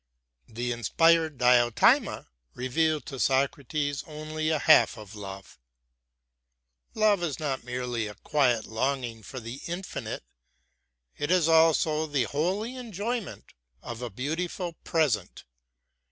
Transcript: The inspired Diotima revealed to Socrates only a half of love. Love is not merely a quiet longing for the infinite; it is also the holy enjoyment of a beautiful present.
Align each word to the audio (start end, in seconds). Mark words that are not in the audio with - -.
The 0.47 0.71
inspired 0.71 1.37
Diotima 1.37 2.27
revealed 2.55 3.05
to 3.05 3.19
Socrates 3.19 4.03
only 4.07 4.49
a 4.49 4.57
half 4.57 4.97
of 4.97 5.13
love. 5.13 5.59
Love 6.95 7.21
is 7.21 7.39
not 7.39 7.63
merely 7.63 8.07
a 8.07 8.15
quiet 8.15 8.65
longing 8.65 9.21
for 9.21 9.39
the 9.39 9.61
infinite; 9.67 10.23
it 11.19 11.29
is 11.29 11.47
also 11.47 12.07
the 12.07 12.23
holy 12.23 12.75
enjoyment 12.77 13.53
of 13.83 14.01
a 14.01 14.09
beautiful 14.09 14.73
present. 14.83 15.43